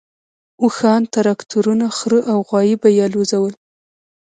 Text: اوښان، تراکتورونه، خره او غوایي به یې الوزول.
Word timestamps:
اوښان، 0.63 1.01
تراکتورونه، 1.13 1.85
خره 1.97 2.19
او 2.31 2.39
غوایي 2.47 2.75
به 2.81 2.89
یې 2.95 3.01
الوزول. 3.07 3.53